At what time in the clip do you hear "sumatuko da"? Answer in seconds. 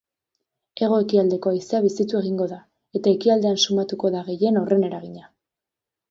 3.67-4.23